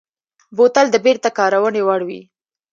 [0.55, 2.21] بوتل د بېرته کارونې وړ وي.